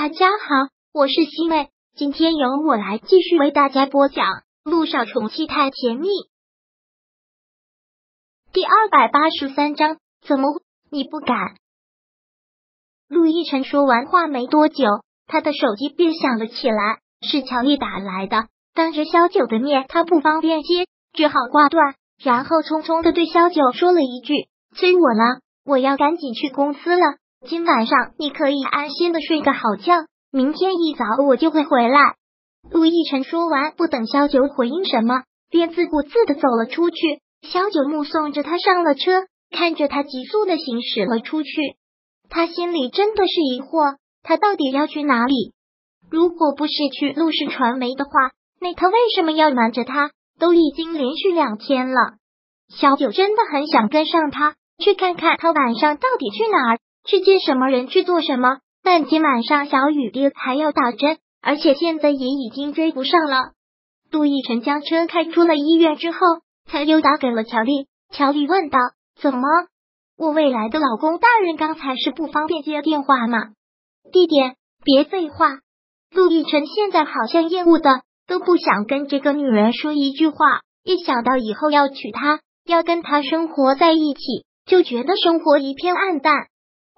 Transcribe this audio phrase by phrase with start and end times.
[0.00, 4.24] 大家好，我是西妹，今天由我来继续为大家播讲
[4.62, 6.06] 《路上宠妻太甜蜜》
[8.52, 9.96] 第二百八十三章。
[10.20, 11.56] 怎么你不敢？
[13.08, 14.84] 陆亦辰说完话没多久，
[15.26, 18.46] 他的手机便响了起来，是乔丽打来的。
[18.74, 24.46] 当着萧九的面，他不方便接，只好挂断，然后匆匆的对萧九说了一句
[24.78, 27.02] ：“催我了，我要赶紧去公司了。”
[27.46, 29.94] 今晚上你可以安心的睡个好觉，
[30.32, 32.16] 明天一早我就会回来。
[32.68, 36.96] 陆亦辰说完，不等萧九回应什么，便自顾自的走了出去。
[37.42, 41.50] 萧九目送着他上了车，看着他急速的行驶了出去，
[42.28, 45.54] 他心里真的是疑惑，他到底要去哪里？
[46.10, 48.10] 如果不是去陆氏传媒的话，
[48.60, 50.10] 那他为什么要瞒着他？
[50.40, 52.14] 都已经连续两天了，
[52.68, 56.78] 小九真的很想跟上他，去看看他晚上到底去哪儿。
[57.08, 58.58] 去见什么人去做什么？
[58.82, 63.52] 但今晚上小雨爹还要打针，而且现在也已经追不上了。
[64.10, 66.18] 杜奕晨将车开出了医院之后，
[66.66, 67.86] 才又打给了乔丽。
[68.12, 68.78] 乔丽问道
[69.20, 69.40] ：“怎么？
[70.18, 73.38] 我未来的老公大人刚才是不方便接电话吗？”
[74.12, 75.58] 地点别废话。
[76.10, 86.34] 陆亦辰现在好像厌恶的都不想跟这个女人说一句话，一想到以后要娶她，要跟她生活在一起，就觉得生活一片暗淡。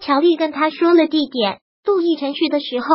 [0.00, 2.86] 乔丽跟他说了地点，陆亦辰去的时候，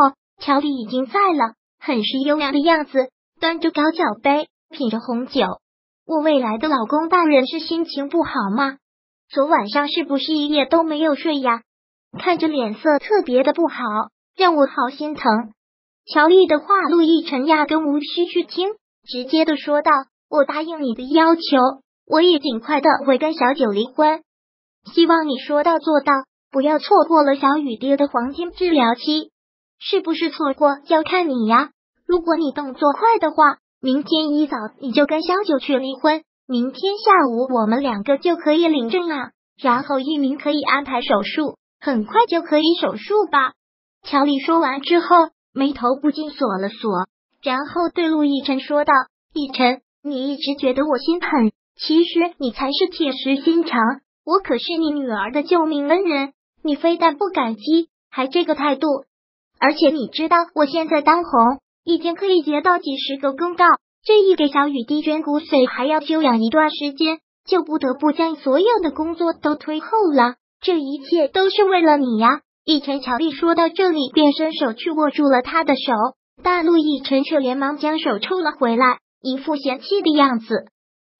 [0.41, 5.45] 乔丽已经在了，很是优雅的样子，端着高脚杯，品着红酒。
[6.07, 8.77] 我未来的老公大人是心情不好吗？
[9.29, 11.61] 昨晚上是不是一夜都没有睡呀？
[12.19, 13.75] 看着脸色特别的不好，
[14.35, 15.23] 让我好心疼。
[16.11, 18.69] 乔丽的话，陆亦辰压根无需去听，
[19.07, 19.91] 直接的说道
[20.29, 21.41] ：“我答应你的要求，
[22.07, 24.23] 我也尽快的会跟小九离婚，
[24.93, 26.13] 希望你说到做到。”
[26.55, 29.29] 不要错过了小雨爹的黄金治疗期，
[29.77, 31.71] 是不是错过要看你呀？
[32.07, 43.51] 如果你动作快的话，明天一早你就跟小九去离婚，明天下午我们两个就可以领证了，然后一鸣可以安排手术，很快就可以手术吧。
[44.03, 45.07] 乔丽说完之后，
[45.53, 47.05] 眉头不禁锁了锁，
[47.43, 48.93] 然后对陆亦辰说道
[49.35, 53.77] ：“亦辰，你一直觉得我心狠，其实你才是铁石心肠，
[54.23, 56.31] 我可是你女儿的救命恩人。”
[56.65, 58.87] 你非但不感激，还这个态度，
[59.59, 63.65] 而且你知道我现在当红，一天可以接到几十个公告，
[64.03, 70.37] 这一给小雨滴捐骨髓还要休养一段时间，就不得不将所有的工作都推后了。
[70.59, 72.41] 这一切都是为了你呀！
[72.65, 75.93] 一晨乔丽说到这里，便伸手去握住了他的手，
[76.41, 80.65] 大陆一晨却连忙将手抽了回来，一副嫌弃的样子。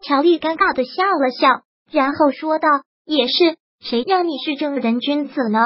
[0.01, 2.67] 乔丽尴尬的笑了笑，然后说道
[3.05, 5.59] ：“也是。”谁让你是正人君子呢？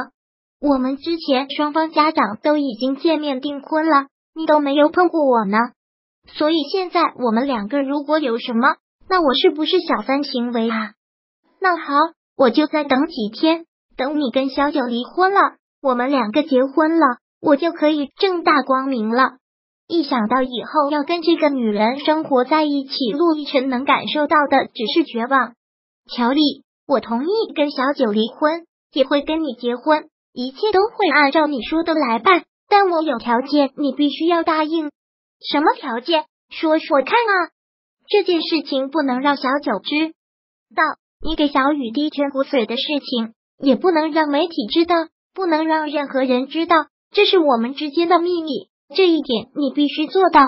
[0.61, 5.57] 我们之前双方家长都已经见面订婚了，你都没有碰过我呢。
[6.27, 8.75] 所以现在我们两个如果有什么，
[9.07, 10.91] 那我是不是小三行为啊？
[11.61, 11.93] 那好，
[12.35, 13.65] 我就再等几天，
[13.95, 17.05] 等你跟小九离婚了，我们两个结婚了，
[17.41, 19.37] 我就可以正大光明了。
[19.87, 25.53] 一想到以后要跟这个女人生活在一起，陆亦辰能感受到的只是绝望。
[26.13, 26.63] 乔丽。
[26.89, 32.45] 我同意跟小九离婚，也会跟你结婚，一切都会按照你说的来办。
[32.67, 34.89] 但我有条件，你必须要答应。
[35.39, 36.25] 什么条件？
[36.49, 37.53] 说说看啊！
[38.07, 40.13] 这件事情不能让小九知
[40.75, 40.81] 道，
[41.21, 44.95] 你给小雨滴捐骨髓的事情也不能让媒体知道，
[45.35, 48.69] 不能让任何人知道，这是我们之间的秘密。
[48.95, 50.41] 这一点你必须做到。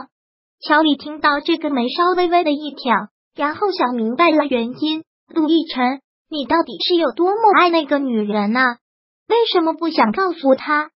[0.60, 5.04] 乔里听到这个眉梢微微的一挑，然后想明白了原因。
[5.28, 6.02] 陆亦辰。
[6.32, 8.62] 你到底是有多么爱那个女人呢？
[9.28, 10.90] 为什么不想告诉她？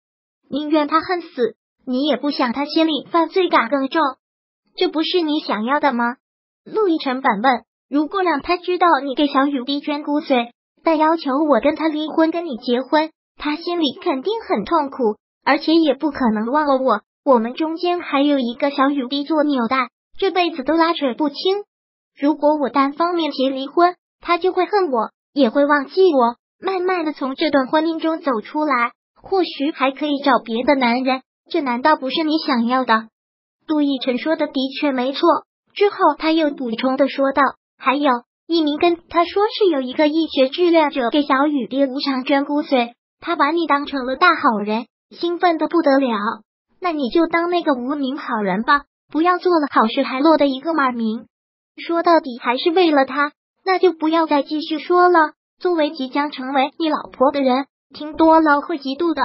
[0.48, 4.00] 宁愿她恨死，你也不想她心里犯罪感更重。
[4.76, 6.18] 这不是你想要的吗？
[6.64, 7.64] 陆亦辰反问。
[7.90, 10.52] 如果让他知道你给小雨滴捐骨髓，
[10.84, 17.02] 但要求我跟他离婚，跟你结婚，他心里肯定很痛苦，而且也不可能忘了我。
[17.24, 21.64] 我们中间还有一个小雨滴做纽带，这辈子都拉扯不清。
[22.16, 25.10] 如果我单方面提离婚，他就会恨我。
[25.34, 31.22] 也会忘记我，慢慢的从这段婚姻中走出来，或许还可以找别的男人。
[31.50, 33.08] 这难道不是你想要的？
[33.66, 35.28] 杜奕晨说的的确没错。
[35.74, 37.42] 之后他又补充的说道
[37.76, 38.12] ：“还有
[38.46, 46.16] 一鸣跟他说是有一个医学志愿者给小雨爹无偿捐骨髓，他把你当成了大好人，兴奋的不得了。
[46.80, 51.26] 那你就当那个无名好人吧，不要做了好事还落得一个骂名。
[51.76, 53.32] 说到底还是为了他。”
[53.64, 55.32] 那就不要再继续说了。
[55.58, 59.22] 作为即将成为你老婆的人，听多了会嫉妒的。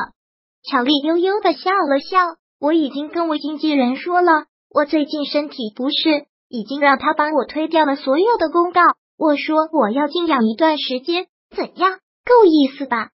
[0.63, 8.81] 乔丽悠悠的笑了笑，我已经跟我经纪人说了，我最近身体不适，已经让他帮我推掉了所有的公告。
[9.17, 11.99] 我说我要静养一段时间，怎样？
[12.25, 13.09] 够意思吧？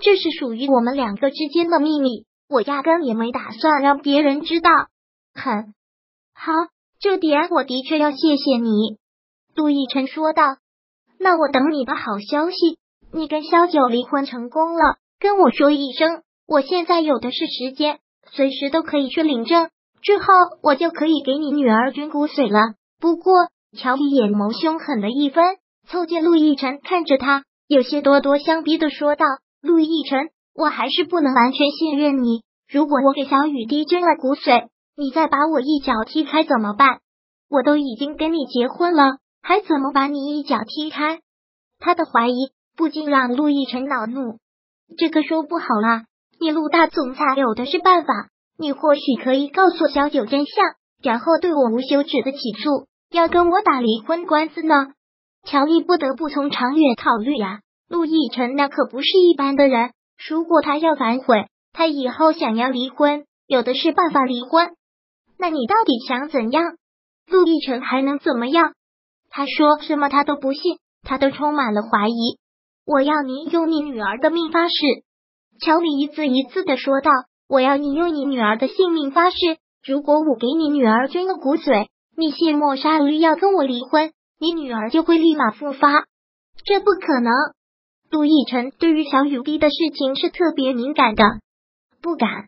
[0.00, 4.70] 这是属于我们两个之间的秘密，我压根也没打算让别人知道。
[5.34, 5.74] 很
[6.34, 6.52] 好，
[7.00, 8.98] 这点我的确要谢谢你。”
[9.56, 10.42] 杜奕辰说道。
[11.22, 12.78] “那我等你的好消息。
[13.12, 16.22] 你跟萧九离婚成功了，跟我说一声。
[16.46, 17.98] 我现在有的是时间，
[18.32, 19.68] 随时都可以去领证，
[20.00, 20.24] 之后
[20.62, 22.74] 我就可以给你女儿捐骨髓了。
[22.98, 23.34] 不过，
[23.76, 25.44] 乔丽眼眸凶狠的一分，
[25.86, 27.44] 凑近陆亦辰看着他。
[27.68, 29.26] 有些咄咄相逼的说道
[29.60, 32.42] ：“陆亦辰，我还是不能完全信任你。
[32.72, 37.00] 如果我给小雨滴捐了骨髓，你再把我一脚踢开怎么办？
[37.50, 41.20] 我都已经跟你结婚了，还怎么把你一脚踢开？”
[41.78, 44.38] 他的怀疑不禁让陆亦辰恼怒。
[44.98, 46.04] 这个说不好啦，
[46.38, 48.28] 你陆大总裁有的是办法。
[48.58, 50.64] 你或许可以告诉小九真相，
[51.02, 54.74] 然后对我无休止的起诉，要跟我打离婚官司呢。
[55.44, 59.92] 乔丽不得不从长远考虑呀，陆亦辰那可不是一般的人。
[60.28, 64.74] 如果他要反悔，他以后想要离婚，有的是办法离婚。
[65.38, 66.76] 那你到底想怎样？
[67.26, 68.74] 陆亦辰还能怎么样？
[69.30, 72.38] 他说什么他都不信，他都充满了怀疑。
[72.84, 74.74] 我要你用你女儿的命发誓。
[75.60, 77.10] 乔丽一字一字的说道
[77.48, 79.36] ：“我要你用你女儿的性命发誓，
[79.86, 81.86] 如果我给你女儿捐了骨髓，
[82.16, 84.12] 你卸磨杀驴要跟我离婚。”
[84.42, 86.06] 你女儿就会立马复发，
[86.64, 87.30] 这不可能。
[88.10, 91.22] 陆亦辰对于小雨滴的事情是特别敏感的，
[92.00, 92.46] 不敢。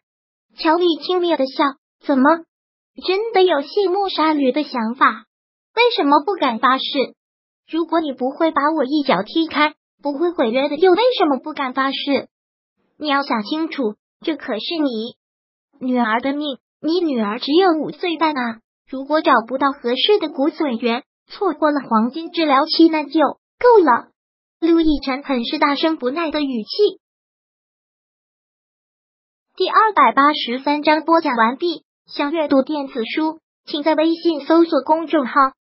[0.56, 1.64] 乔丽轻蔑的笑，
[2.02, 2.24] 怎么
[3.06, 5.26] 真的有卸磨杀驴的想法？
[5.74, 6.84] 为什么不敢发誓？
[7.70, 12.28] 如果你不会把我一脚踢开，不会毁约的，又为什么不敢发誓？
[12.98, 15.16] 你要想清楚，这可是你
[15.80, 16.58] 女儿的命。
[16.80, 21.04] 你女儿只有五岁半啊，如果找不到合适的骨髓源。
[21.28, 23.20] 错过了黄金治疗期，那就
[23.58, 24.10] 够了。
[24.60, 27.00] 陆亦辰很是大声不耐的语气。
[29.56, 31.84] 第二百八十三章播讲完毕。
[32.06, 35.32] 想阅读电子书，请在微信搜索公众号“